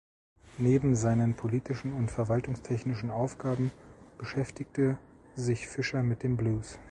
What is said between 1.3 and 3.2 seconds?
politischen und verwaltungstechnischen